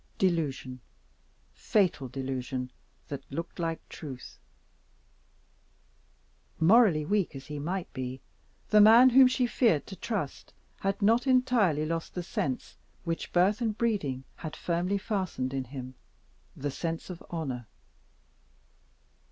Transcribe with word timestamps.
Delusion 0.17 0.79
fatal 1.53 2.07
delusion 2.07 2.71
that 3.09 3.21
looked 3.31 3.59
like 3.59 3.87
truth! 3.87 4.39
Morally 6.59 7.05
weak 7.05 7.35
as 7.35 7.45
he 7.45 7.59
might 7.59 7.93
be, 7.93 8.19
the 8.71 8.81
man 8.81 9.11
whom 9.11 9.27
she 9.27 9.45
feared 9.45 9.85
to 9.85 9.95
trust 9.95 10.55
had 10.79 10.99
not 11.03 11.27
yet 11.27 11.35
entirely 11.35 11.85
lost 11.85 12.15
the 12.15 12.23
sense 12.23 12.77
which 13.03 13.31
birth 13.31 13.61
and 13.61 13.77
breeding 13.77 14.23
had 14.37 14.55
firmly 14.55 14.97
fastened 14.97 15.53
in 15.53 15.65
him 15.65 15.93
the 16.55 16.71
sense 16.71 17.11
of 17.11 17.21
honor. 17.29 17.67